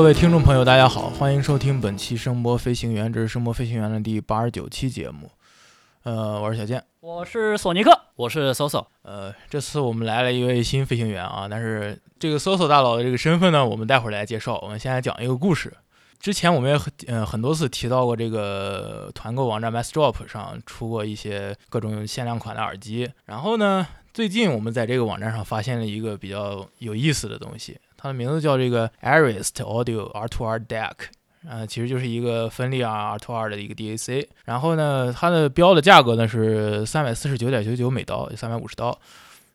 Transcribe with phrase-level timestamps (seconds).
[0.00, 5.30] 各位听众朋友，大家好，欢迎收听本期声波飞行员，这是声波飞行员的第八十九期节目。
[6.04, 8.86] 呃，我是小健，我是索尼克，我是 Soso。
[9.02, 14.58] 呃，这次我们来了一位新飞行员啊，但是这个 Soso 大佬的这个身份呢，我们待会儿来介绍。
[14.62, 15.70] 我们先来讲一个故事。
[16.18, 30.94] 之前我们也很呃很多次提到过这个团购网站 MassDrop 上出过一些各种限量款的耳机，然后呢，最近我们在这个网站上发现了一个比较有意思的东西，它的名字叫这个 Arist Audio R2R DAC，
[31.48, 38.98] 呃，其实就是一个分立啊 R2R 的一个 DAC，然后呢，它的标的价格呢是三百四十九点九九美刀，三百五十刀。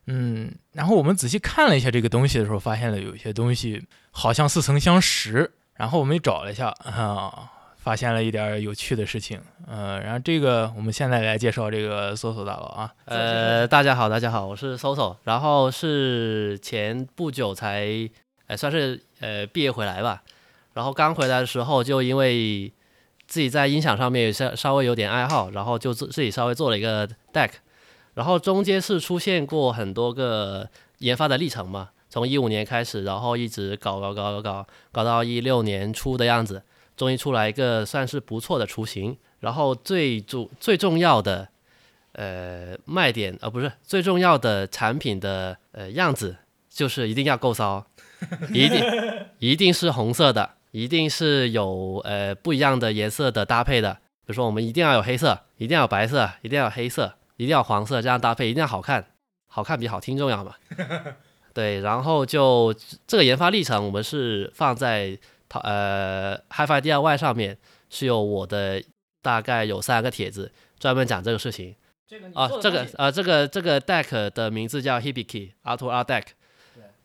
[0.06, 5.50] 嗯，然后我们仔细看了一下这个东西的时候，发现了有一些东西好像似曾相识。
[5.74, 9.38] 然后我们找了一下啊，发现了一点有趣的事情。
[9.66, 12.94] 呃，然后这个我们现在来介绍这个 Soso 大佬啊。
[13.04, 18.08] 呃，大家好，大家好，我是 Soso，然后是前不久才，
[18.46, 20.22] 呃，算是呃毕业回来吧。
[20.74, 22.72] 然后刚回来的时候，就因为
[23.26, 27.50] 自己在音响上面稍稍微有点爱好，然后就自自己稍微做了一个 deck。
[28.14, 31.90] 然后中间是出现过很多个研发的历程嘛。
[32.08, 36.62] 从一五年开始，然后一直搞搞搞搞搞，搞到一六年初的样子，
[36.96, 39.16] 终于出来一个算是不错的雏形。
[39.40, 41.48] 然后最主最重要的，
[42.12, 46.36] 呃，卖点呃不是最重要的产品的呃样子，
[46.70, 47.84] 就是一定要够骚，
[48.52, 53.94] 一定一定是红色的，一定是有呃不一样的颜色的搭配的。
[54.24, 59.06] 比如说我们一定要有黑色，一定要有白色，一定要有黑色，一定要黄色，这样搭配一定要好看，
[59.46, 60.54] 好看比好听重要嘛。
[61.54, 62.74] 对，然后就
[63.06, 65.16] 这个研发历程，我们是放在
[65.48, 67.56] 淘呃 HiFi DIY 上面，
[67.88, 68.82] 是有我的
[69.22, 71.74] 大概有三个帖子专门讲这个事情。
[72.08, 76.22] 这个啊，这个呃，这个这个 deck 的名字叫 Hibiki R2R deck，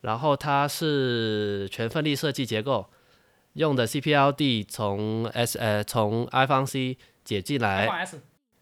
[0.02, 2.88] 然后它是全分立设计结构，
[3.54, 7.88] 用的 CPLD 从 S 呃从 iPhone C 解进来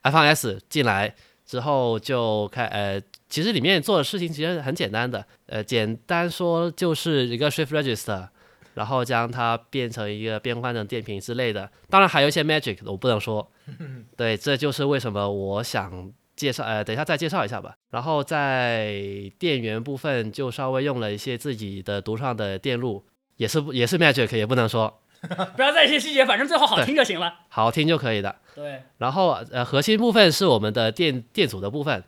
[0.04, 3.02] ，iPhone S 进来之后就开呃。
[3.30, 8.28] 其实里面做的事情其实很简单的，呃，简单说就是一个 shift register，
[8.74, 11.70] 然后将它变成一个变换成电瓶之类的。
[11.92, 13.48] 当然还有一些 magic，我不能说。
[14.18, 17.76] 对，这就是为什么我想介绍，呃，等一下再介绍一下吧。
[17.92, 18.94] 然后在
[19.38, 23.04] 电源部分就稍微用了一些自己的独创的电路，
[23.36, 25.02] 也是也是 magic，也不能说。
[25.58, 27.34] 不要在一些细节，反正最后好听就行了。
[27.50, 28.38] 好听就可以的。
[28.56, 28.84] 对。
[29.00, 32.02] 然后呃，核心部分是我们的电电阻的部分。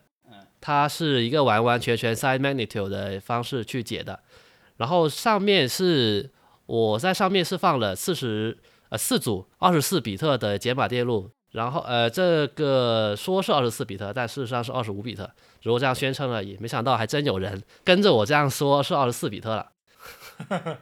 [0.63, 4.19] 它是一个完完全全 side magnitude 的方式去解的，
[4.77, 6.29] 然后上面是
[6.67, 8.55] 我在上面是放了四十
[8.89, 15.25] 呃四组二十四比特的解码电路，然后呃这个说是二十四比特，但事实上是二十五比特，
[15.61, 16.57] 只不过这样宣称而已。
[16.59, 19.71] 没想到还真有人跟着我这样说是二十四比特了，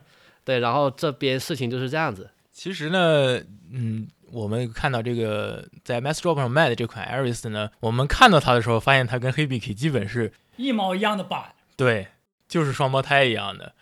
[0.45, 2.29] 对，然后这边事情就是这样子。
[2.51, 3.39] 其实呢，
[3.71, 4.07] 嗯。
[4.31, 12.09] 我们看到这个在 MassDrop 上卖的这款 Aris 呢，我们看到它的时候，发现它跟 Hibiki 基本是一毛一样的版，对，
[12.47, 13.73] 就是双胞胎一样的。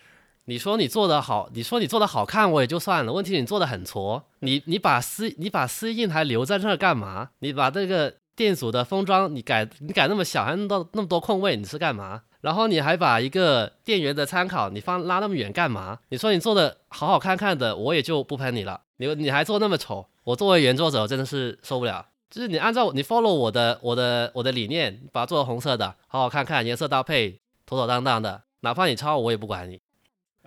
[0.49, 3.11] 你说你做的好，你说你做的好看，我也就算了。
[3.11, 7.31] 问题你做的很挫，你你把私你把私印还留在这儿干嘛？
[7.39, 12.21] 你把这个电阻的封装你改你改那么小，还弄到那么多空位，你是干嘛？
[12.39, 15.99] 然后你还把一个电源的参考你放拉那么远干嘛？
[16.09, 18.79] 你说你做的好好看看的，我也就不喷你了。
[18.95, 20.07] 你你还做那么丑？
[20.23, 22.05] 我作为原作者，我真的是受不了。
[22.29, 29.81] 就是你按照你 follow 我的我的我的理念，把它做红色的，好好看看，颜色搭配妥妥当当的，哪怕你抄我也不管你。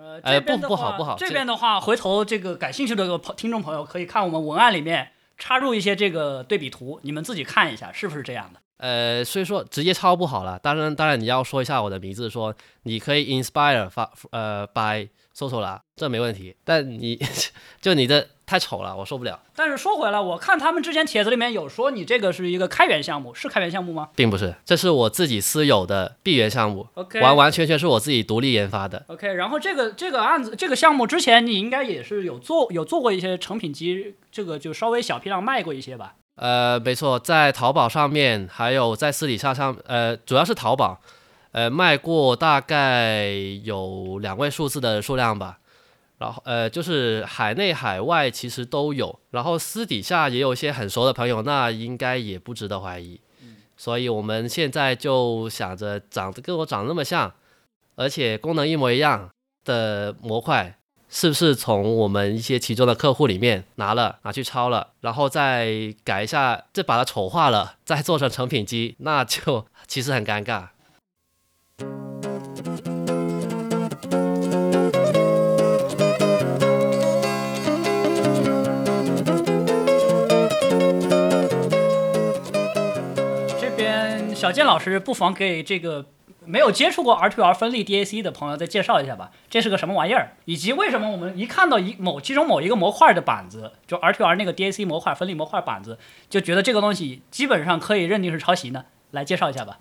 [0.01, 1.17] 呃，呃不不好不好。
[1.19, 8.61] 这边的话，回头这个感兴趣的听众朋友可以看我们文案里面插入一些这个对比图，你们自己看一下是不是这样的。
[8.79, 10.59] 呃，所以说直接抄不好了。
[10.59, 12.55] 当然当然你要说一下我的名字，说
[12.85, 16.57] 你可以 inspire 发呃 by 搜索啦，这没问题。
[16.65, 17.21] 但你
[17.83, 18.29] 就你的。
[18.51, 19.39] 太丑了，我受不了。
[19.55, 24.09] 但是说回来，我看他们之前帖子里面有说你这个是一个开源项目，是开源项目吗？
[24.17, 26.89] 并不是，这是我自己私有的闭源项目。
[26.95, 29.05] OK，完完全全是我自己独立研发的。
[29.07, 36.15] OK，然后这个这个案子这个项目之前你应该也是有做有做过一些成品机，这个就稍微小批量卖过一些吧？
[36.35, 41.01] 呃，没错，在淘宝上面，还有在私底下上，呃，主要是淘宝，
[41.53, 43.29] 呃，卖过大概
[43.63, 45.59] 有两位数字的数量吧。
[46.21, 53.19] 然后呃，就是海内海外其实都有，然后私底下也有一些很熟的朋友，那应该也不值得怀疑。
[53.79, 57.33] 所以我们现在就想着长得跟我长得那么像，
[57.97, 59.31] 而且功能一模一样
[59.65, 60.77] 的模块，
[61.09, 70.69] 是不是从我们一些其中的客户里面拿了拿去抄了，然后再改一下，再把它丑化了，再做成成品机，那就 其实很尴尬。
[84.51, 86.07] 小健老师不妨给这个
[86.45, 98.87] 没有接触过 R2R 分立 DAC 的朋友再介绍一下吧，这是个什么玩意儿，以及为什么我们一看到一某其中某一个模块的板子，就 R2R 那个 DAC 模块分立模块板子，就觉得这个东西基本上可以认定是抄袭呢？
[99.13, 99.79] 来介绍一下吧。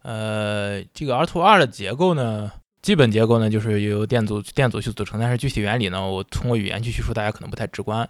[0.00, 2.52] 呃，这个 R to R 的结构呢，
[2.86, 8.08] 基本结构呢就是由电阻电阻去组成，但是具体原理呢，我通过语言去叙述，大家可能不太直观。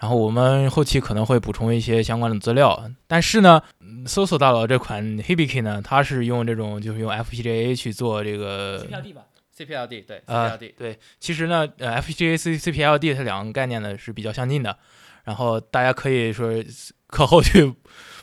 [0.00, 3.62] 然后我们后期可能会补充一些相关的资料，但是呢，
[4.04, 9.22] 搜索大佬这款 Hibiki 呢，它是用这种就是用 FPGA 去做这个 CPLD 吧
[9.56, 14.76] ，CPLD 对呃 CPLD，对，其实呢，呃，FPGA、C、CPLD 它两个概念呢是比较相近的，
[15.22, 16.50] 然后大家可以说
[17.06, 17.72] 课后去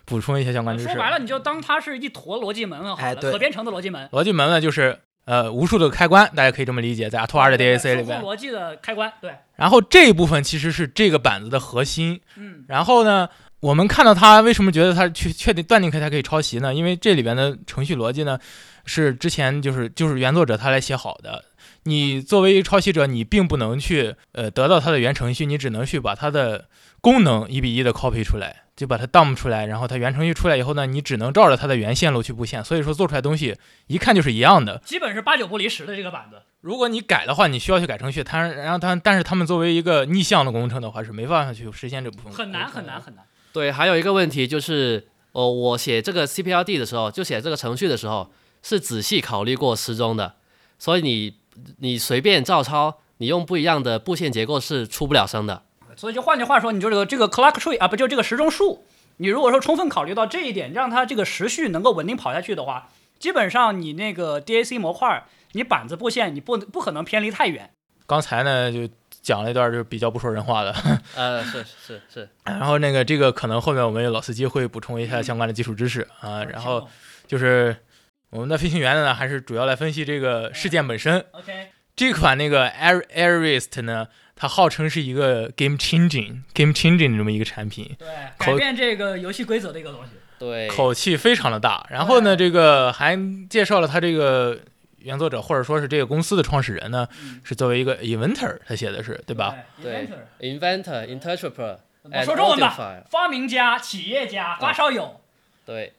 [0.04, 0.90] 补充一些相关知识。
[0.90, 4.10] 说白了，你就当它是一坨逻辑门好了，哎可编程的逻辑门。
[4.10, 8.22] 逻辑门呢就是呃无数的开关，大家可以这么理解，在 R2R 的 DAC 里面。
[8.22, 12.20] 逻辑的开关，对，然后这一部分其实是这个板子的核心。
[12.36, 13.30] 嗯，然后呢，
[13.60, 16.74] 我们看到它为什么觉得它去确定断定它可以抄袭呢？
[16.74, 18.38] 因为这里边的程序逻辑呢
[18.86, 21.46] 是之前就是就是原作者他来写好的。
[21.86, 26.70] 你作为一个抄袭者，你并不能去呃得到它的原程序，你只能去把它的
[27.02, 33.56] 功能一比一的 copy 出来，就把它 dump 出来，然后它原程序出来以后呢，你只能照着它的原线路去布线，所以说做出来东西
[33.88, 34.82] 一看就是一样的。
[34.86, 36.42] 基本是八九不离十的这个板子。
[36.62, 43.24] 如果你改的话，你需要去改程序，它然后它但是他们作为一个逆向的工程的话，是没办法去实现这部分很难很难很难。
[43.52, 48.32] 对，还有一个问题就是，哦，我写这个 CPLD 的时候，就写这个程序的时候，
[48.64, 50.36] 是仔细考虑过时钟的，
[50.80, 51.36] 所以你
[51.78, 55.64] 你随便照抄，你用不一样的布线结构是出不了声的。
[55.96, 58.86] 所以就换句话说，你就这个这个 clock tree 啊，不就这个时钟树，
[59.18, 67.72] 你如果说充分考虑到这一点，让它这个时序能够稳定跑下去的话，基本上你那个 DAC 模块，你板子布线你不不可能偏离太远。
[68.06, 68.88] 刚才呢就
[69.22, 70.76] 讲了一段就是比较不说人话的，
[71.16, 76.88] 呃，是是是， 然后那个这个可能后面我们有老司机会补充一下相关的基础知识啊，然后。
[77.26, 77.76] 就是
[78.32, 81.26] 我们的飞行员呢还是主要来分析这个事件本身。
[81.32, 84.08] OK，这款那个 Air Airist 呢，
[84.44, 88.08] 它号称是一个 game changing game changing 的这么一个产品，对，
[88.38, 90.10] 口改变这个游戏规则的一个东西。
[90.38, 91.88] 对，口气非常的大。
[91.90, 93.18] 然后呢，这个还
[93.50, 94.60] 介绍了他这个
[94.98, 99.56] 原作者或者说是这个公司的创始人呢，嗯是作为一个 inventor，他写的是对吧？
[99.82, 100.06] 对
[100.42, 105.22] Inventor inventor、interpreter 我说中文吧发明家、企业家、发烧友。
[105.66, 105.94] 对，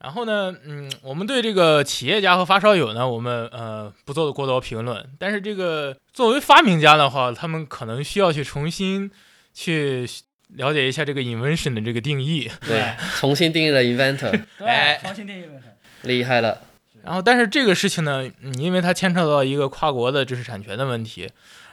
[0.00, 5.04] 然后呢，嗯，我们对这个企业家和发烧友呢，我们呃不做过多评论。
[5.18, 9.10] 但是这个作为发明家的话，他们可能需要去重新
[9.52, 10.08] 去
[10.54, 12.48] 了解一下这个 invention 的这个定义。
[12.64, 14.30] 对，重新定义了 inventor，
[14.64, 15.72] 哎对，重新定义 Inventor。
[16.02, 16.60] 厉害了。
[17.02, 21.28] 然后，但是这个事情呢，嗯因为它牵扯到一个跨国的知识产权的问题，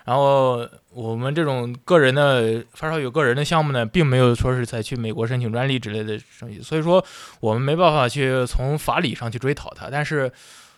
[0.06, 7.04] 然后我们这种个人的发烧友个人的项目呢，并没有说是再去美国申请专利之类的生意，所以说
[7.40, 9.90] 我们没办法去从法理上去追讨他。
[9.90, 10.32] 但是，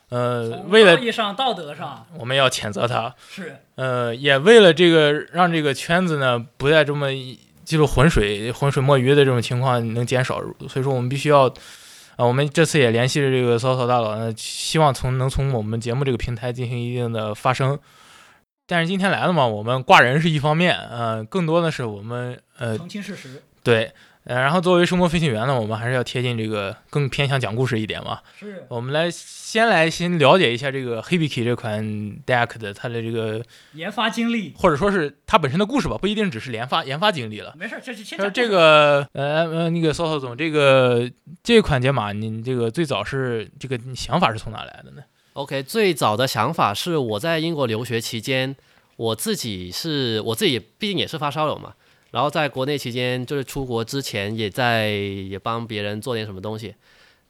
[0.09, 7.09] 呃，为了道义上、道德上我们要谴责他，是呃，也为了这个让这个圈子呢不再这么
[7.65, 11.53] 就是浑水浑水摸鱼的这种情况能减少，所以说我们必须要。
[12.15, 17.77] 啊，我们这次也联系了这个搜索大佬呢，希望从能从我们节目这个平台进行一定的发声。
[18.67, 23.41] 但是今天来了嘛，我们挂人是一方面，呃，更多的是我们呃澄清事实。
[23.63, 23.93] 对，
[24.25, 28.19] 呃，然后作为声波飞行员呢，我们还是要贴近这个更偏向讲故事一点嘛。
[28.37, 31.81] 是我们来先来先了解一下这个 Hibiki 这款
[32.25, 33.41] deck 的它的这个
[33.73, 34.53] 研发经历。
[34.57, 37.53] 或者说是它本身的故事吧，不一定只是研发研发经历了。
[37.57, 41.09] 没事，这是先讲说这个呃呃那个搜搜总，这个
[41.41, 45.03] 这款解码，你这个最早是这个想法是从哪来的呢？
[45.37, 48.55] OK，最早的想法是我在英国留学期间，
[48.95, 51.75] 我自己是我自己毕竟也是发烧友嘛，
[52.09, 56.73] 然后在国内期间就是出国之前也在也帮别人做点什么东西，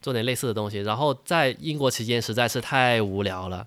[0.00, 3.66] 做点类似的东西，然后在英国期间实在是太无聊了，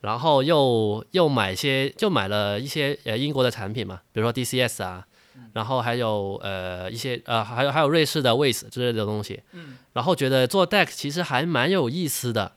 [0.00, 5.06] 然后又又买些就买了一些呃英国的产品嘛，比如说 DCS 啊，
[5.52, 12.54] 然后还有呃一些呃还有还有瑞士的 Waze 之类的东西，嗯然后觉得做 Deck 其实还蛮有意思的。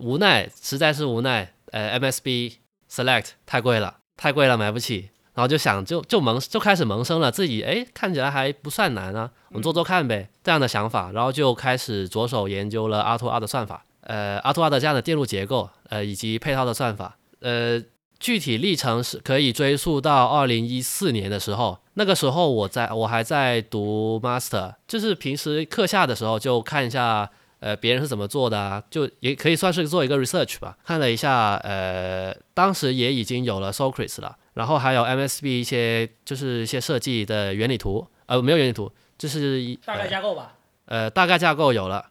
[0.00, 1.52] 无奈，实在是无奈。
[1.72, 2.54] 呃，MSB
[2.90, 5.10] Select 太贵了，太贵了，买不起。
[5.32, 11.12] 然后就想，就就萌就开始萌生了自己，哎，看起来还不算难啊，我们做做看呗，这样的想法。
[11.12, 17.16] 然后就开始着手研究了 R to R 的算法，呃，R to R 的这样的电路结构，呃，以及配套的算法。
[17.38, 17.80] 呃，
[18.18, 27.30] 具体历程是可以追溯到二零一四年的时候，那个时候我在我还在读 Master，就是平时课下的时候就看一下。
[27.60, 28.82] 呃，别人是怎么做的啊？
[28.90, 30.76] 就也可以算是做一个 research 吧。
[30.84, 40.56] 看了一下，呃，当时也已经有了 Socrates 了，然后还有 MSB 一些就是一些设计的原理图，呃，没有原理图，就是一大概架构吧。
[40.86, 42.04] 呃大概架构有了，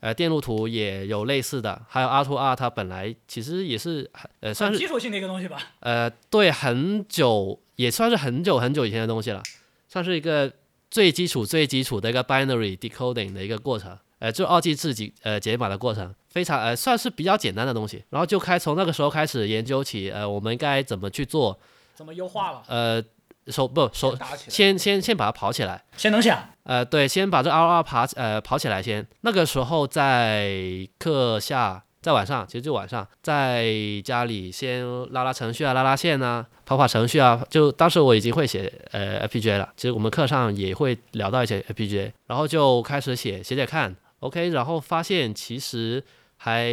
[0.00, 4.10] 呃，电路图也有类似的，还有 R to R，它本来其实也是
[4.40, 5.56] 呃算是基础性的一个东西吧。
[5.80, 9.42] 呃对很久也算是很久很久以前的东西了，
[9.88, 10.52] 算是一个
[10.90, 18.02] 最基础最基础的一个 binary decoding 的一个过程，呃，就二进制解呃解码的过程，非常呃算是比较简单的东西。
[18.10, 21.58] 然后就开从那个时候开始研究起，呃，我们该怎么去做，
[21.94, 22.62] 怎么优化了？
[22.66, 23.02] 呃，
[23.48, 25.84] 手不手打起来，先先先把它跑起来。
[25.96, 29.06] 先能想，呃，对，先把这 R 二爬呃跑起来先。
[29.20, 33.66] 那个时候在课下，在晚上，其实就晚上，在
[34.04, 37.44] 家里先拉拉程序啊，拉拉线啊，跑跑程序啊。
[37.50, 46.02] 就当时我已经会写呃 FPGA 了，其实我们课上也会聊到一些 FPGA，然后就开始写写写看，OK，然后发现其实
[46.36, 46.70] 还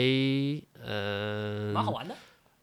[0.86, 2.16] 嗯、蛮好玩的。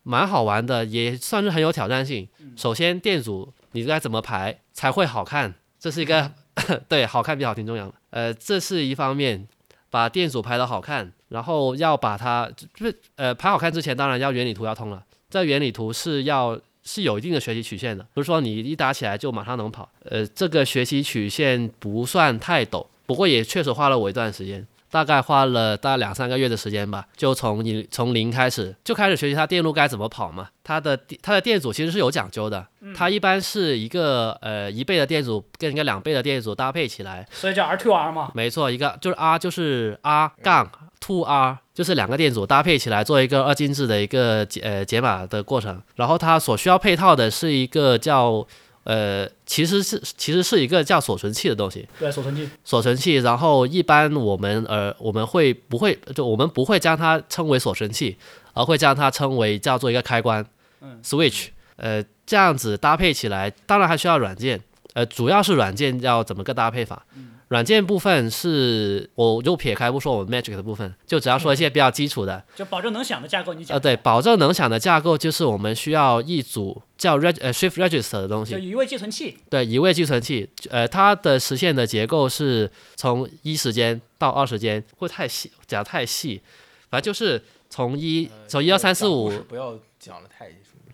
[0.03, 2.27] 蛮好玩的，也算是很有挑战性。
[2.41, 6.33] 嗯首先，电阻你该怎么排才会好看，这是一个
[6.89, 7.95] 对好看比好听重要的。
[8.09, 9.47] 呃，这是一方面，
[9.91, 15.05] 把电阻排的好看，然后要把它就是呃排好看之前，当然要原理图要通了。
[15.29, 19.89] 在原理图是要是有一定的学习曲线的，不是说你一打起来就马上能跑。
[20.05, 24.65] 呃，这个学习曲线不算太陡，不过也确实花了我一段时间。
[24.89, 30.49] 大概花了大概两三个月的时间吧，就从零从零开始就开始学习它电路该怎么跑嘛。
[30.63, 32.65] 它的它的电阻其实是有讲究的，
[32.95, 38.31] 它一般是一个呃一倍的电阻跟一个两倍的电阻搭配起来，所以叫 R to R 嘛。
[38.35, 45.81] 没错，一个就是 R 就是 R 杠 two R，就是两个电阻搭配起来做一个二进制的一个解呃解码的过程。
[45.95, 48.45] 然后它所需要配套的是一个叫
[48.91, 52.49] 呃其实是其实是一个叫锁存器的东西，对，锁存器。
[52.65, 53.15] 锁存器。
[53.19, 58.17] 然后一般我们呃我们会不会就我们不会将它称为锁存器，
[58.53, 60.45] 而会将它称为叫做一个开关、
[60.81, 61.51] 嗯 switch。
[61.77, 64.61] 呃，这样子搭配起来，当然还需要软件。
[64.95, 67.07] 呃，主要是软件要怎么个搭配法。
[67.51, 72.45] 软件部分是我就撇开不说我们 Magic 的部分，就只要说一些比较基础的。
[72.55, 73.75] 就保证能想的架构，你讲。
[73.75, 78.53] 呃，对，保证能想的架构就是我们需要一组叫 reg 呃 shift register 的东西。
[78.53, 78.59] 就。
[78.61, 86.41] 移位寄存器，对，移位寄存器，呃，它的实现的结构是从一时间到二时间，会太细，讲太细，
[86.89, 90.47] 反正就是从一从一二三四五不要讲的太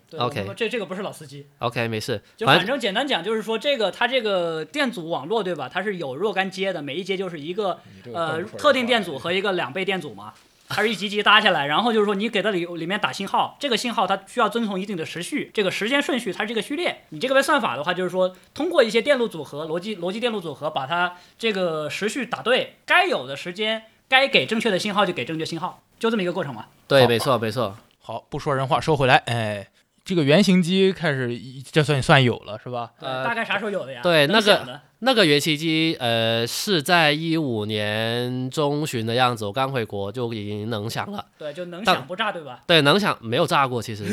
[0.09, 5.69] 对 OK 这这个不是老司机，，OK，没事，就反正简单讲就是说，这个它这个电阻网络对吧？
[5.71, 7.79] 它是有若干阶的，每一阶就是一个
[8.13, 10.33] 呃特定电阻和一个两倍电阻嘛，
[10.69, 17.03] 它是一级级搭下来，然后就是说你给它里里面打信号，这个信号它需要遵从一定的时序，这个时间顺序它是这个序列。
[17.09, 26.67] 你这个为算法的话，就是说通过一些电路组合、逻辑逻辑电路组合，把它这个时序打对，该有的时间该给正确的信号就给正确信号，就这么一个过程嘛。
[26.87, 29.67] 对，没错，没错，好，不说人话，说回来，哎，
[30.07, 31.37] 这个原型机开始，
[31.69, 32.91] 这算算有了是吧？
[33.01, 33.99] 呃大概啥时候有的呀？
[34.01, 41.25] 对那个那个原型机，呃，是在一五年中旬的样子，我刚回国就已经能响了。
[41.37, 42.63] 对，就能响不炸对吧？
[42.65, 44.05] 对，能响没有炸过，其实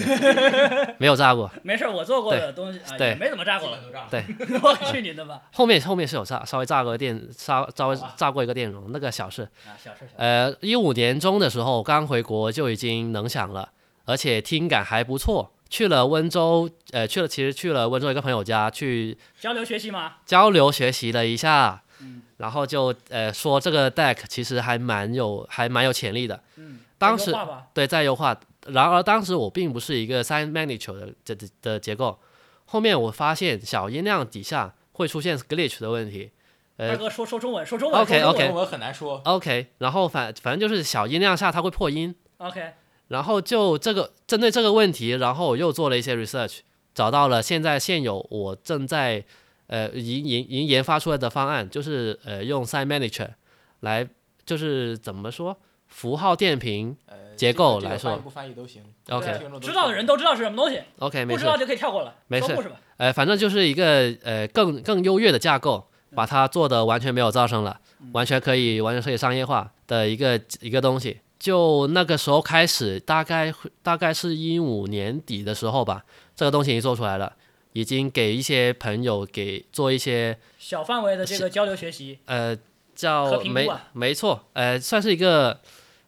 [0.98, 1.48] 没有炸过。
[1.62, 3.78] 没事儿，我做过的东西啊，对也没怎么炸过了。
[4.10, 4.24] 对，
[4.60, 5.42] 我去你的吧！
[5.52, 9.44] 后面后面是有炸，稍微炸过电，稍稍微炸过一个电容，那个小事。
[9.66, 10.12] 啊，小事小事。
[10.16, 13.68] 呃，一五年中的时候，刚回国就已经能响了，
[14.06, 15.52] 而且听感还不错。
[15.68, 20.16] 去了温州，呃，去了其实去了温州一个朋友家去交流学习吗？
[20.24, 26.42] 交流学习了一下，嗯然后就呃说这个 deck 其实还蛮有还蛮有潜力的。
[26.56, 27.32] 嗯，当时
[27.72, 28.38] 对，在优化。
[28.66, 32.18] 然而当时我并不是一个 sign magnitude 的的的的结构，
[32.64, 36.30] 后面我发现小音量底下会出现 glitch 的问题。
[36.76, 38.00] 呃大哥说说中文，说中文。
[38.00, 39.20] OK，说中文 OK 我很难说。
[39.26, 42.72] OK，然后反反正就是小音量下它会破音，OK，
[43.08, 46.60] 然后就这个针对这个问题，然后我又做了一些 research，
[46.94, 49.24] 找到了现在现有我正在
[49.66, 53.28] 呃已已已经研发出来的方案，就是呃用 sign manager
[53.80, 54.08] 来
[54.46, 55.56] 就是怎么说
[55.86, 58.82] 符号电平呃结构这个来说翻译不翻译都行。
[59.10, 62.14] OK 知道的人都知道是什么东西，OK 没事不知，道就可以跳过了。
[62.28, 62.56] 没事。
[62.96, 65.84] 呃反正就是一个呃更更优越的架构，
[66.14, 67.80] 把它做的完全没有噪声了，
[68.12, 71.20] 完全可以完全可以商业化的一个一个东西。
[71.44, 76.02] 就那个时候开始，大概会大概是一五年底的时候吧，
[76.34, 77.36] 这个东西已经做出来了，
[77.74, 82.56] 已经给一些朋友给做一些小范围的这个交流学习呃
[82.94, 85.60] 叫没没错，呃算是一个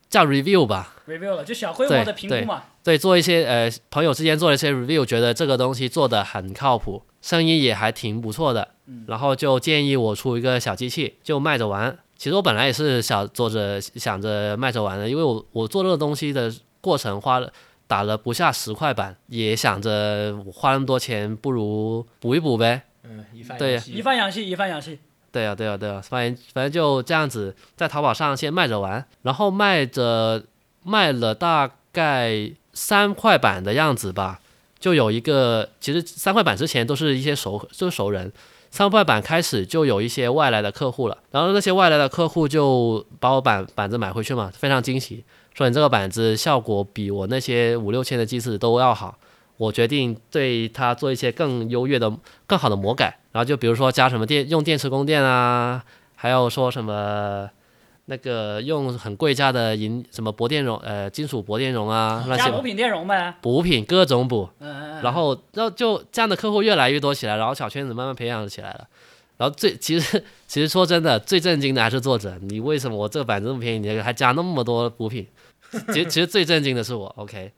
[0.09, 2.63] 叫 review 吧，review 了，就小规模的评估嘛。
[2.83, 8.69] 对，做一些呃朋友之间做了一些 review，觉得这个东西做的很靠谱，声音也还挺不错的，
[9.07, 11.99] 然后就建议我出一个小机器，就卖着玩。
[12.17, 17.53] 其实我本来也是想做着想着卖着玩的，因为我我做这个东西的过程花了
[17.87, 22.83] 打了不下十块板，也想着我花那么多钱，不如补一补呗。
[23.05, 24.99] 嗯，一饭对养戏一饭养戏，一饭养戏。
[25.31, 30.43] 对啊，对啊，对啊，反正反正就这样子，在淘宝上先卖着玩，然后卖着
[30.83, 34.41] 卖了大概三块板的样子吧，
[34.79, 38.33] 就有一个，其实三块板之前都是一些熟，就是熟人，
[38.77, 49.17] 三块板开始就有一些外来的客户了，然后那些外来的客户就把我板板子买回去嘛，非常惊喜，说你这个板子效果比我那些五六千的机子都要好。
[49.57, 52.15] 我决定对它做一些更优越的、
[52.47, 55.83] 更好的魔改，然后就比如说加什么电用电池供电啊，
[56.15, 57.49] 还有说什么
[58.07, 63.35] 那个用很贵价的银什么铂电容呃金属铂电容啊，那些加补品电容呗。
[63.43, 65.03] 补品各种补，嗯嗯嗯。
[65.03, 68.87] 然后然后就这样的客户越来越多起来，然后小圈子慢慢培养起来了。
[69.37, 75.27] 然后最其实其实说真的，最震惊的还是作者，你为什么我这个板子这么便宜，你还加那么多补品？
[75.89, 77.53] 其实其实最震惊的是我，OK。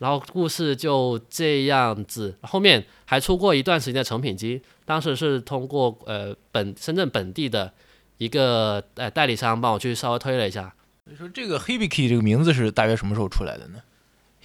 [0.00, 7.72] 然后故事就这样子，后面还出过一段时间的成品机，当时是通过呃本深圳本地的
[8.18, 10.74] 一个呃代理商帮我去稍微推了一下。
[11.04, 13.82] 你说这个 Hibiki 这个名字是大约什么时候出来的呢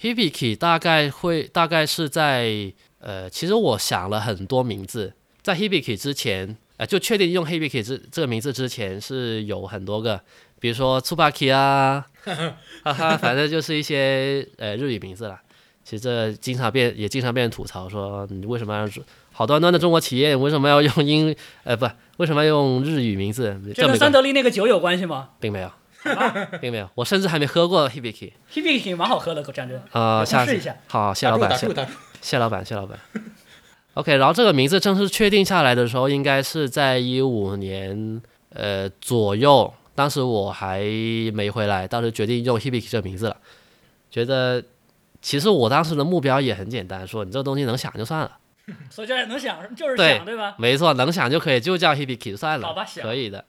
[0.00, 10.20] ？Hibiki 大概会大概是在呃，其实我想了很多名字，在 Hibiki 之前，呃，就确定用 Hibiki 这这个名字之前是有很多个，
[10.58, 12.06] 比如说 Tsubaki 啊，
[12.84, 15.40] 哈哈，反正就是一些呃日语名字啦。
[15.82, 18.86] 其实这经常变也经常被人吐槽说，你为什么要
[19.40, 23.58] 好端端的中国企业为什么要用英 呃不为什么要用日语名字？
[23.74, 25.70] 这跟三得利那个酒有关系吗并没有，
[26.60, 29.82] 并没有，我甚至还没喝过 Hibiki？Hibiki 蛮好喝的，讲真。
[29.92, 31.66] 啊、有空下次试一下好，谢老板，谢！
[32.20, 32.98] 谢老板，谢老板。
[33.94, 40.80] OK，然后这个名字正式确定下来的时候，应该是在一五年呃左右，当时我还
[41.32, 43.38] 没回来，当时决定用 Hibiki 这个名字了。
[44.10, 44.62] 觉得
[45.22, 48.32] 其实我当时的目标也很简单，说你这个东西能想就算了，
[48.90, 50.54] 所以就是能想，就是对想，对吧？
[50.58, 53.44] 没错，能想就可以，就叫 Hibiki 就算了，好吧想可以的。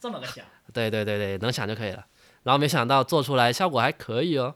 [0.00, 0.44] 这么个想。
[0.72, 2.04] 对对对对，能想就可以了。
[2.42, 4.54] 然后没想到做出来效果还可以哦，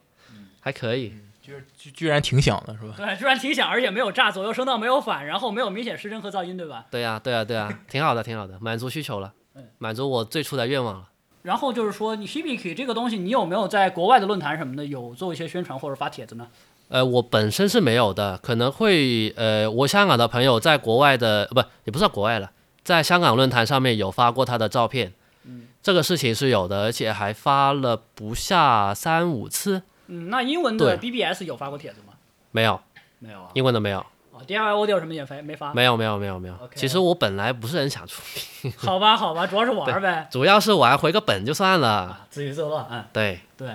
[0.61, 1.15] 还可以。
[1.43, 2.95] 居居居然挺响的是吧？
[2.97, 6.85] 对，居然挺响，而且没有炸，左右声道没有反，然后没有明显失真和噪音，对吧？
[6.91, 11.09] 对呀、对呀、对呀、挺好的，挺好的，满足需求了嗯，满足我最初的愿望了。
[11.43, 16.47] 然后就是说，你 Hibiki 这个东西，你有没有在国外的论坛什么的有做一些宣传或者发帖子呢？
[16.91, 22.51] 呃，我本身是没有的，可能会呃，我香港的朋友在国外的，呃不也不算国外了，
[22.83, 25.13] 在香港论坛上面有发过他的照片，
[25.45, 32.15] 嗯，这个事情是有的，而且还发了不下三五次，嗯，那英文的 BBS 有发过帖子吗？
[32.51, 32.81] 没有，
[33.21, 33.51] 没有啊。
[33.55, 34.01] 英文的没有，
[34.33, 35.73] 哦，DIY Audio 什么也没没发？
[35.73, 36.55] 没有，没有，没有，没有。
[36.75, 38.21] 其实我本来不是很想出
[38.65, 40.27] 名，好吧，好吧，主要是玩呗。
[40.29, 41.89] 主要是玩回个本就算了。
[41.89, 43.69] 啊，自娱自乐，嗯，对，对。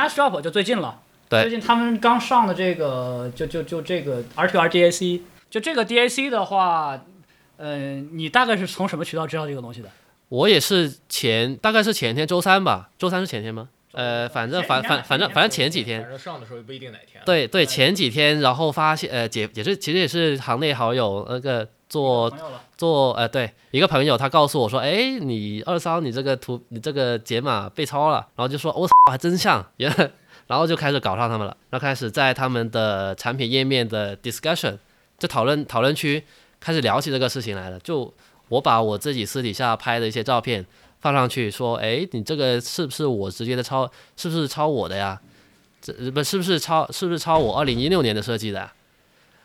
[0.00, 7.00] 年这个 Mass Drop 就最近了，对最近他们刚上的这个就就就这个 R2R DAC，就这个 DAC 的话，
[7.58, 9.88] 嗯、你大概是从什么渠道知道这个东西的？
[10.28, 13.68] 我也是前大概是前天周三吧，周三是前天吗？
[13.92, 22.32] 呃，反正反反反正反正前几天，反正上的时候也不一定哪天。，对对，前几天，然后发现，呃，也也是其实也是行内好友那个做
[22.78, 30.10] 做，呃，对，一个朋友他告诉我说，哎，你二骚你这个图你这个解码被抄了，然后就说我操，还真像，原来，
[30.46, 34.78] 然后就开始搞上他们了，然后开始在他们的产品页面的 discussion
[35.18, 36.24] 就讨论讨论区
[36.60, 38.14] 开始聊起这个事情来了，就
[38.48, 40.64] 我把我自己私底下拍的一些照片
[41.00, 45.20] 放上去，说，哎，你这个是不是我直接的抄，是不是抄我的呀？
[45.82, 48.72] 这不是不是抄是不是抄我二零一六年的设计的啊、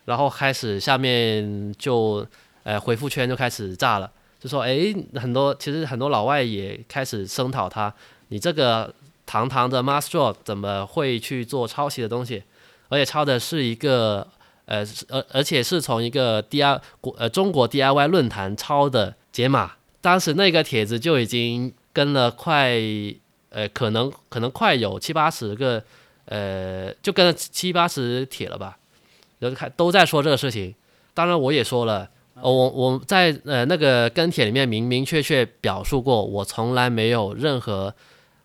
[0.05, 2.25] 然后开始下面就
[2.63, 7.93] 呃回复圈就开始炸了，就说哎很多其实很多老外也开始声讨他，
[8.29, 8.93] 你这个
[9.25, 12.43] 堂堂的 Master 怎么会去做抄袭的东西？
[12.89, 14.27] 而且抄的是一个
[14.65, 22.73] 呃而而且是从一个 D I 国呃中国 DIY 论坛抄的解码，当时那个帖子就已经跟了快
[23.49, 25.83] 呃可能可能快有七八十个。
[26.27, 28.79] 呃，就跟了七八十帖了吧，
[29.75, 30.75] 都在说这个事情。
[31.13, 37.93] 当然我也说了，呃、我我在呃那个跟帖里面明明确确表述过，我从来没有任何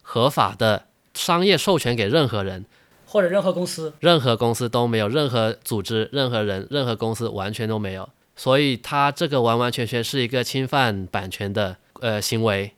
[0.03, 0.85] 合法的
[1.15, 2.65] 商业授权给任何人，
[3.07, 3.93] 或者任何公司。
[4.01, 8.09] 任何公司都没有，任何组织、任何人、任何公司完全都没有。
[8.37, 12.73] 所以他这个完完全全是一个侵犯版权的呃行为。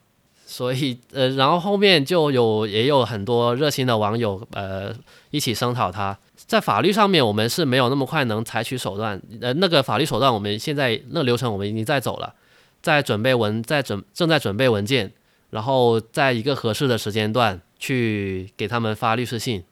[0.44, 4.94] 所以呃，然后后面就有也有很多热心的网友呃
[5.30, 6.18] 一起声讨他。
[6.46, 12.35] 在法律上面，我们是没有那么快能采取手段，呃，那个法律手段我们现在那个流程我们已经在走了，
[12.83, 15.12] 在准备文在准正在准备文件，
[15.50, 19.64] 然后在一个合适的时间段去给他们发律师信，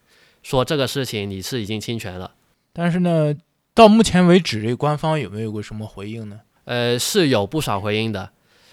[0.42, 2.32] 说这个事情你是已经侵权了。
[2.72, 3.34] 但是呢，
[3.74, 6.40] 到目前为止，这个官方有没有过什么回应呢？
[6.64, 8.30] 呃，是有不少回应的。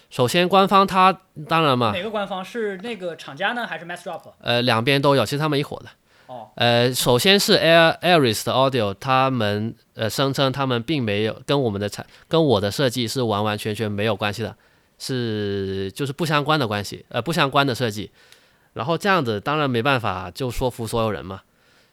[0.10, 4.21] 首先，官方他当然嘛，哪个官方是那个厂家呢，还是 Massdrop？
[4.39, 5.89] 呃，两边都有，其实他们一伙的。
[6.55, 14.53] 呃，首先是 Air Airis 的 Audio，他们呃声称他们并没有跟我们的产跟我的设计是完完全全没有关系的，
[14.99, 18.11] 是就是不相关的关系，呃不相关的设计。
[18.73, 21.41] 然后这样子当然没办法就说服所有人嘛。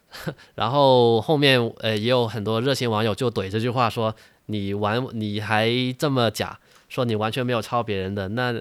[0.55, 4.13] 然后后面呃也有很多热心网友就怼这句话说
[4.47, 8.53] 你完你还这么假，说你完全没有抄别人的，那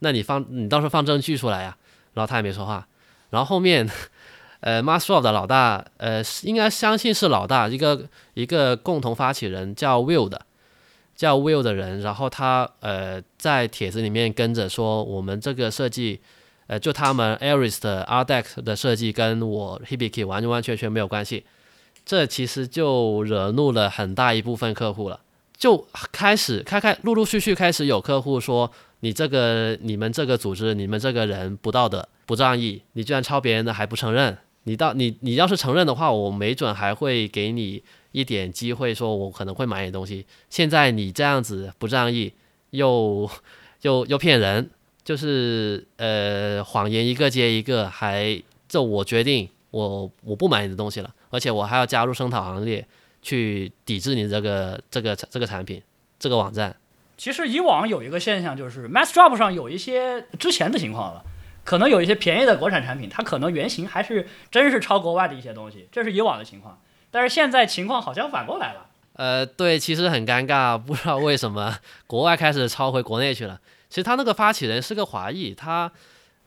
[0.00, 1.76] 那你放你到时候放证据出来呀。
[2.12, 2.86] 然后他也没说话。
[3.30, 3.88] 然后后面。
[4.62, 10.46] 呃 m a s t r o f 的老大，呃，应该相信是老大，一个一个共同发起人叫 Will 的，
[11.16, 16.20] 叫 Will 的人，然后他呃在帖子里面跟着说，我们这个设计，
[16.68, 21.44] 呃，就他们 Aris 的 r d e x 的设计跟我 Hibiki 完完全全没有关系，
[22.06, 25.18] 这其实就惹怒了很大一部分客户了，
[25.58, 28.70] 就开始开开陆陆续续开始有客户说，
[29.00, 34.38] 你这个你们这个组织，你们这个人不道德不仗义，你居然抄别人的还不承认。
[34.64, 40.24] 你到你你要是承认的话，我没准还会给你一点机会，说我可能会买点东西。
[40.48, 42.32] 现在你这样子不仗义，
[42.70, 43.28] 又
[43.82, 44.70] 又又骗人，
[45.04, 52.86] 就是呃谎言一个接一个，还这我决定我我不买你的东西了，而且我还要加入声讨行列，
[53.20, 55.82] 去抵制你这个这个这个产品
[56.18, 56.76] 这个网站。
[57.16, 61.24] 其实以往有一个现象，就是 Massdrop 上有一些之前的情况了。
[61.64, 66.80] 可能有一些便宜的国产产品，它可能原型还是真是抄国外的一些东西，这是以往的情况。
[67.10, 68.86] 但是现在情况好像反过来了。
[69.14, 73.60] 呃，对，其实很尴尬，不知道为什么国外开始抄回国内去了。
[73.88, 75.92] 其实他那个发起人是个华裔，他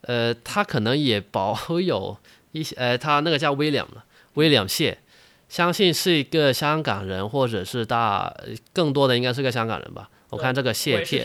[0.02, 2.18] 呃，他可能也保有
[2.52, 4.98] 一些呃，他那个叫威廉了，威廉谢，
[5.48, 8.36] 相信是一个香港人，或者是大
[8.74, 10.10] 更多的应该是个香港人吧。
[10.32, 11.24] 我看这个谢片。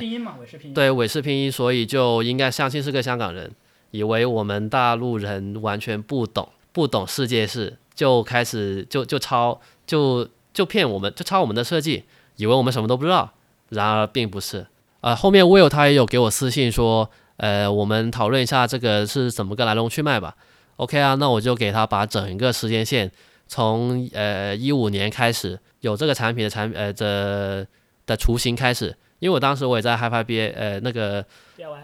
[0.75, 3.51] 对，韦氏拼音，所以就应该相信是个香港人。
[3.91, 12.05] 以为我们大陆人完全不懂，不懂世界事，就开始就就抄，就就骗我们，就抄我们的设计，
[12.37, 13.33] 以为我们什么都不知道。
[13.71, 14.67] 然而并不是。
[15.01, 20.37] 呃，后面 Will 他也有给我私信说，呃，我们讨论一下这个是怎么个来龙去脉吧。
[20.77, 23.11] OK 啊，那我就给他把整个时间线，
[23.47, 27.67] 从呃一五年开始有这个产品的产品呃的
[28.07, 28.97] 的雏形开始。
[29.21, 31.25] 因为我当时我也在 HiFi B 呃那个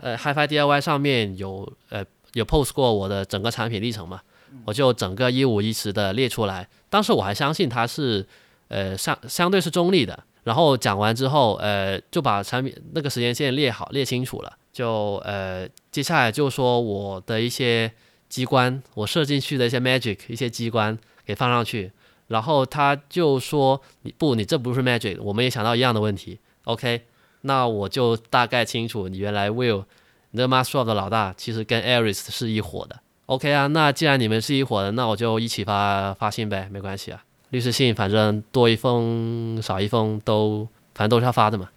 [0.01, 4.21] 呃 HiFi DIY 上面有呃有 post 过我的整个产品历程嘛，
[4.65, 6.69] 我就整个一五一十的列出来。
[6.91, 8.27] 当时我还相信它是
[8.69, 10.25] 呃相相对是中立的。
[10.45, 14.57] 然后讲完之后，呃就把产品那个时间线列好列清楚了。
[14.73, 17.91] 就呃接下来就说我的一些
[18.29, 21.91] 机关，我设进去的一些 magic 一些机关给放上去。
[22.29, 26.39] 然后他就说你不你这不是 magic，我们也想到一样的问题。
[26.65, 27.03] OK。
[27.47, 29.85] 那我就大概清楚，你原来 Will，
[30.33, 33.01] 你这 Master of 的老大其实跟 Aris 是一伙的。
[33.27, 37.25] OK 啊，那既然你们是一伙的，那我就一起发发信呗，没关系啊。
[37.51, 41.69] 律师信反正多一封少一封都，反正都是要发的嘛，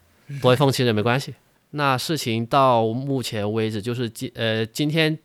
[0.42, 1.34] 多一封其实也没关系。
[1.72, 5.18] 那事情到目前为止就是今呃今天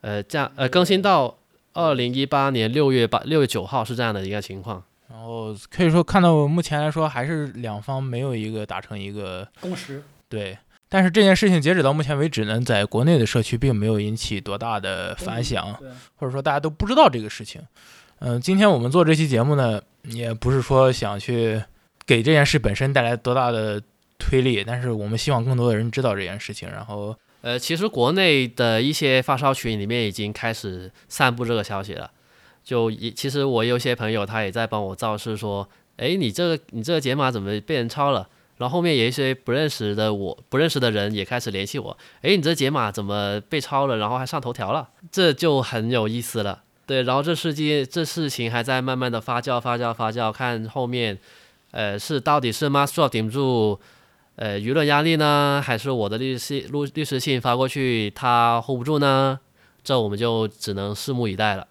[0.00, 1.36] 呃这样呃更新到
[1.72, 4.82] 二零一八年六月八六月九号是这样的一个情况。
[5.12, 10.02] 然后可以说，看到目前来说，还是两方没有一个达成一个共识。
[10.26, 10.56] 对，
[10.88, 15.78] 但是这件事情截止到目前为止呢，在国内的社区并没有引起多大的反响，
[16.16, 17.60] 或者说大家都不知道这个事情。
[18.20, 21.62] 嗯，今天我们做这期节目呢，也不是说想去
[22.06, 23.82] 给这件事本身带来多大的
[24.18, 26.70] 推力，但是我们希望更多的人知道这件事情。
[26.70, 32.10] 然后，呃，其实国内的一些发烧群里面已经开始散布这个消息了。
[32.64, 38.28] 就也其实我有些朋友他也在帮我造势说，哎，你这个你这个解码怎么被人抄了？
[38.58, 43.96] 然后后面有一些不认识的我不认识的人也开始联系我，哎，你这解码怎么被抄了？
[43.96, 46.62] 然后还上头条了，这就很有意思了。
[46.86, 51.18] 对，然后这世界这事情还在慢慢的发酵发酵发酵，看后面，
[51.72, 53.80] 呃，是到底是 Master 顶不住
[54.36, 59.40] 呃舆论压力呢，还是我的律师律律师信发过去他 hold 不住呢？
[59.82, 61.66] 这我们就只能拭目以待了。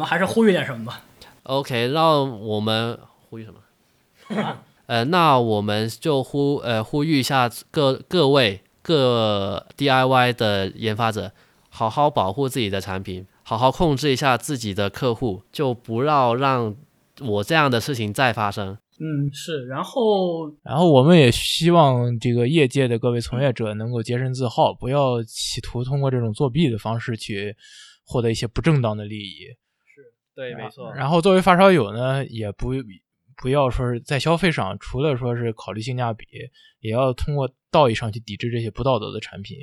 [0.00, 1.04] 们还是呼吁点什么吧。
[1.42, 4.56] OK，让我们呼吁什么？
[4.86, 11.30] 呃，那我们就呼呃呼吁一下各各位各 DIY 的研发者，
[11.68, 13.26] 好好保护自己的产品。
[13.42, 16.76] 好好控制一下自己的客户，就不要让
[17.20, 18.78] 我这样的事情再发生。
[19.00, 19.66] 嗯，是。
[19.66, 27.56] 然后，然后我们也希望这个业界的各位从业者能够洁身自好，不要企图通过这种作弊的方式去
[28.06, 29.48] 获得一些不正当的利益。
[30.34, 30.92] 对，没错。
[30.94, 32.70] 然后作为发烧友呢，也不
[33.36, 36.26] 不要说是在消费上，除了说是考虑性价比，
[36.80, 39.56] 也要通过道义上去抵制这些不道德的产品。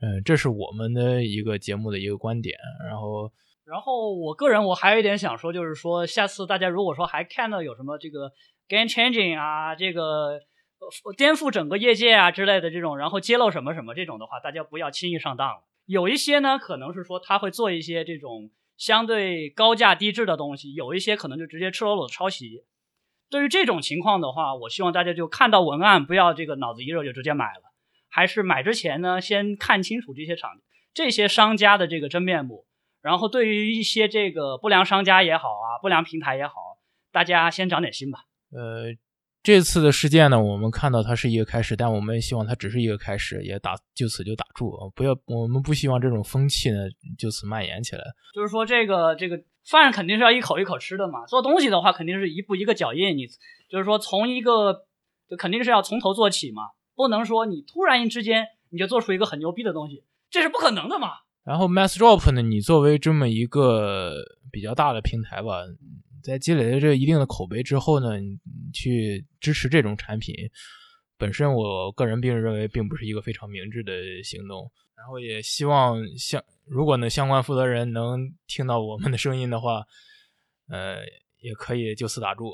[0.00, 2.58] 嗯，这是我们的一个节目的一个观点。
[2.88, 3.32] 然后，
[3.64, 8.32] 然后我个人我还有一点想说，就是说下次大家如果说还看到有什么这个。
[8.70, 10.38] game changing 啊，这个
[11.16, 15.64] 颠覆整个业界啊之类的这种，然后揭露什么什么这种的话，大家不要轻易上当了。
[15.86, 22.64] 有一些呢，可能是说他会做一些这种相对高价低质的东西，有一些可能就直接赤裸裸的抄袭。
[23.28, 27.62] 对于这种情况的话，我希望大家就看到文案，不要这个脑子一热就直接买了，
[28.08, 30.52] 还是买之前呢，先看清楚这些厂、
[30.94, 32.66] 这些商家的这个真面目。
[33.02, 36.54] 然后对于一些这个不良商家也好啊，不良平台也好，
[37.12, 38.20] 大家先长点心吧。
[38.50, 38.86] 呃，
[39.48, 46.80] 这次的事件呢，我们看到它是一个开始，但我们希望它只是一个开始，也打就此就打住啊，不要我们不希望这种风气呢
[47.16, 48.04] 就此蔓延起来。
[48.34, 53.26] 就是说，这个这个饭肯定是要一口一口吃的嘛，做东西的话肯定是一步一个脚印，你
[53.70, 54.84] 就是说从一个
[55.30, 61.08] 就肯定是要从头做起嘛，不能说你突然之间你就做出一个很牛逼的东西，这是不可能的嘛。
[61.42, 64.12] 然后 Mass Drop 呢，你作为这么一个
[64.52, 65.62] 比较大的平台吧。
[66.22, 68.38] 在积累了这一定的口碑之后呢，你
[68.72, 70.34] 去支持这种产品，
[71.16, 74.70] 本身我个人并认为并不是一个非常明智的行动。
[74.96, 79.84] 然后也希望相如果呢相关负责人能听到我们的声音的话，
[80.68, 80.96] 呃，
[81.38, 82.52] 也可以就此打住。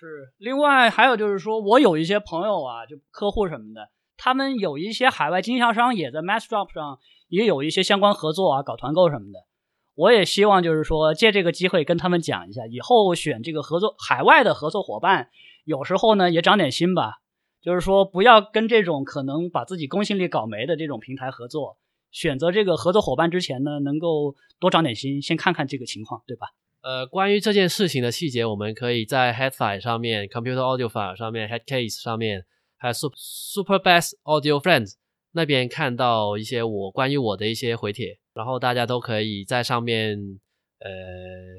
[0.00, 0.32] 是。
[0.38, 6.98] 另外还有就是说，我有一些朋友啊，就客户什么的，他们有一些海外经销商也在 Massdrop 上
[7.28, 9.38] 也有一些相关合作啊，搞团购什么的。
[9.94, 15.28] 我也希望就是说借这个机会跟他们讲一下，以后选这个合作海外的合作伙伴，
[15.64, 17.20] 有时候呢也长点心吧。
[17.60, 21.76] 就是说不要跟这种可能把自己公信力搞没的这种平台合作。
[22.10, 26.48] 选择这个合作伙伴之前呢，能够多长点心，先看看这个情况，对吧？
[26.82, 32.44] 呃，关于这件事情的细节，我们可以在 Headfile 上面、Computer Audio File 上面、Headcase 上面，
[32.76, 34.94] 还有 Super Super Bass Audio Friends
[35.32, 38.18] 那边看到一些我关于我的一些回帖。
[38.34, 40.16] 然后大家都可以在上面，
[40.78, 40.90] 呃，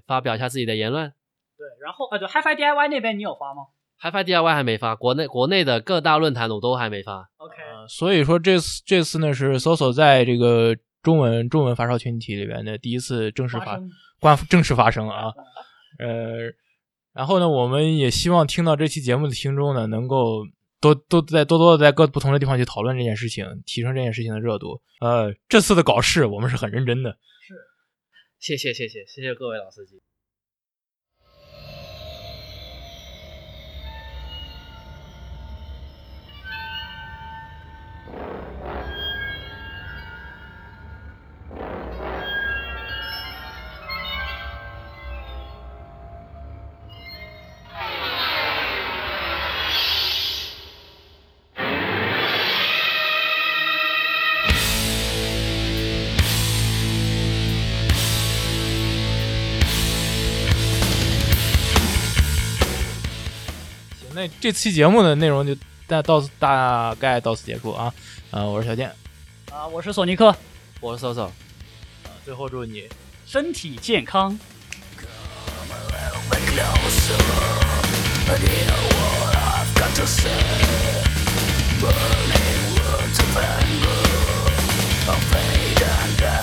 [0.07, 1.07] 发表一下自己的言论。
[1.55, 3.67] 对，然后呃，对，HiFi DIY 那边你有发吗
[4.01, 7.29] ？HiFi DIY 还没发，国内国内的各大论坛我都还没发。
[7.37, 7.53] OK，
[7.87, 13.79] 所以说这次这次呢是 Soso 在这个中文中文发烧群体里边的第一次正式发
[14.19, 15.25] 官正式发声啊。
[15.99, 16.51] 呃，
[17.13, 20.47] 然后呢，我们也希望听到这期节目的听众呢能够。
[20.83, 24.81] 都都在多多的在各不同的地方去讨论这件事情，提升这件事情的热度。
[24.99, 27.11] 呃，这次的搞事我们是很认真的。
[27.11, 27.55] 是，
[28.37, 30.01] 谢谢谢谢谢谢各位老司机。
[64.23, 65.53] 那这期节目的内容就
[65.85, 67.93] 大到大概到此结束啊！
[68.31, 68.89] 啊，我是小健，
[69.51, 70.33] 啊，我是索尼克，
[70.79, 72.87] 我是搜搜，啊，最后祝你
[73.25, 74.39] 身体健康。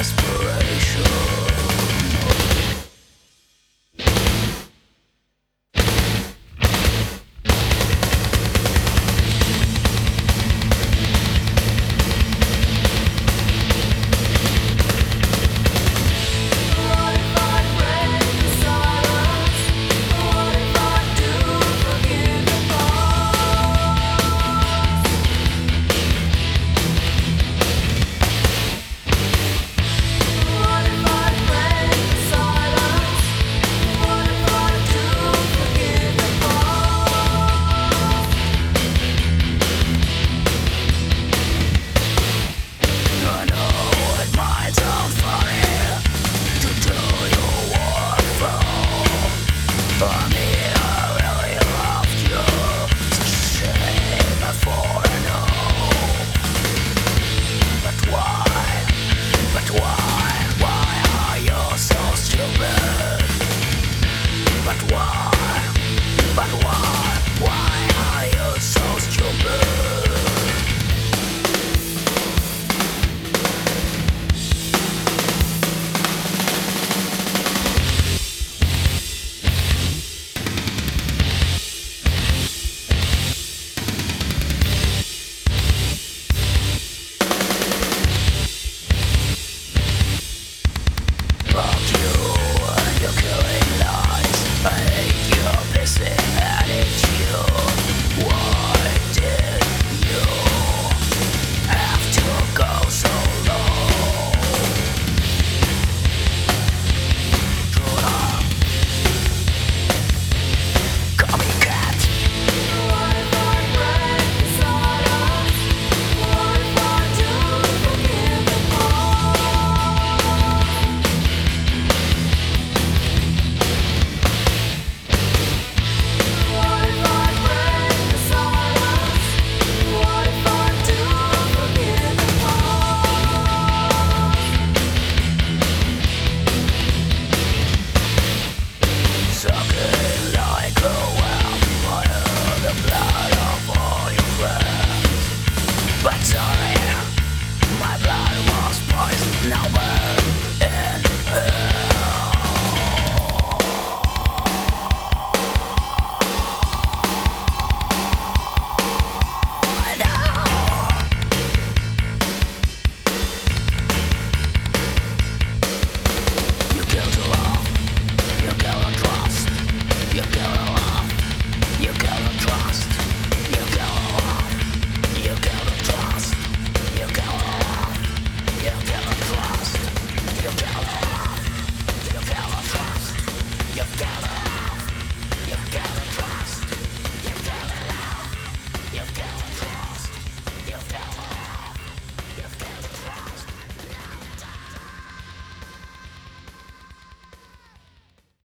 [0.02, 0.59] so